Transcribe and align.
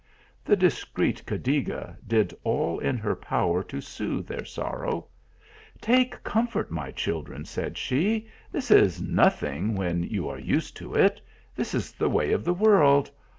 The 0.43 0.55
discreet 0.55 1.23
Cadiga 1.27 1.95
did 2.07 2.33
all 2.43 2.79
in 2.79 2.97
her 2.97 3.15
power 3.15 3.61
to 3.65 3.79
sooth 3.81 4.25
their 4.25 4.45
sorrow." 4.45 5.05
Take 5.79 6.23
comfort, 6.23 6.71
my 6.71 6.89
children," 6.89 7.45
said 7.45 7.77
she;" 7.77 8.27
this 8.51 8.71
is 8.71 8.99
nothing 8.99 9.75
when 9.75 10.01
you 10.01 10.27
are 10.27 10.39
used 10.39 10.75
to 10.77 10.95
it. 10.95 11.21
This 11.55 11.75
is 11.75 11.91
the 11.91 12.09
way 12.09 12.31
of 12.31 12.43
the 12.43 12.53
world. 12.55 13.11